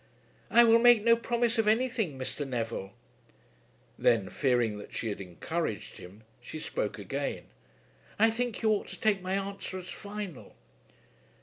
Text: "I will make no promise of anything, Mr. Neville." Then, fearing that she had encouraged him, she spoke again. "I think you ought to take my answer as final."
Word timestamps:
"I 0.49 0.63
will 0.63 0.79
make 0.79 1.03
no 1.03 1.15
promise 1.15 1.59
of 1.59 1.67
anything, 1.67 2.17
Mr. 2.17 2.43
Neville." 2.47 2.91
Then, 3.99 4.31
fearing 4.31 4.79
that 4.79 4.95
she 4.95 5.09
had 5.09 5.21
encouraged 5.21 5.97
him, 5.97 6.23
she 6.41 6.57
spoke 6.57 6.97
again. 6.97 7.43
"I 8.17 8.31
think 8.31 8.63
you 8.63 8.71
ought 8.71 8.87
to 8.87 8.99
take 8.99 9.21
my 9.21 9.33
answer 9.35 9.77
as 9.77 9.89
final." 9.89 10.55